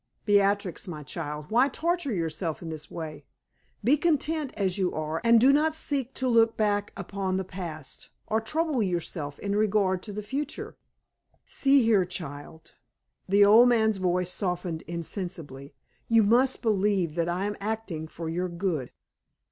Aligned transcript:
Beatrix, 0.25 0.87
my 0.87 1.03
child, 1.03 1.51
why 1.51 1.67
torture 1.67 2.11
yourself 2.11 2.63
in 2.63 2.69
this 2.71 2.89
way? 2.89 3.23
Be 3.83 3.97
content 3.97 4.51
as 4.57 4.75
you 4.79 4.91
are, 4.95 5.21
and 5.23 5.39
do 5.39 5.53
not 5.53 5.75
seek 5.75 6.15
to 6.15 6.27
look 6.27 6.57
back 6.57 6.91
upon 6.97 7.37
the 7.37 7.43
past, 7.43 8.09
or 8.25 8.41
trouble 8.41 8.81
yourself 8.81 9.37
in 9.37 9.55
regard 9.55 10.01
to 10.01 10.11
the 10.11 10.23
future. 10.23 10.75
See 11.45 11.83
here, 11.83 12.03
child!" 12.03 12.73
the 13.29 13.45
old 13.45 13.69
man's 13.69 13.97
voice 13.97 14.31
softened 14.31 14.81
insensibly 14.87 15.75
"you 16.07 16.23
must 16.23 16.63
believe 16.63 17.13
that 17.13 17.29
I 17.29 17.45
am 17.45 17.55
acting 17.59 18.07
for 18.07 18.27
your 18.27 18.49
good. 18.49 18.89